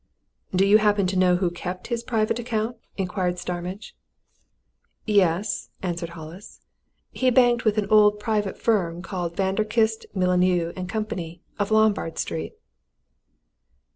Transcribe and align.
"Do 0.55 0.65
you 0.65 0.79
happen 0.79 1.05
to 1.05 1.15
know 1.15 1.35
who 1.35 1.51
kept 1.51 1.85
his 1.93 2.01
private 2.01 2.39
account?" 2.39 2.75
inquired 2.97 3.37
Starmidge. 3.37 3.95
"Yes," 5.05 5.69
answered 5.83 6.09
Hollis. 6.17 6.59
"He 7.11 7.29
banked 7.29 7.65
with 7.65 7.77
an 7.77 7.85
old 7.91 8.17
private 8.19 8.57
firm 8.57 9.03
called 9.03 9.35
Vanderkiste, 9.35 10.07
Mullineau 10.15 10.73
& 10.85 10.87
Company, 10.87 11.43
of 11.59 11.69
Lombard 11.69 12.17
Street." 12.17 12.53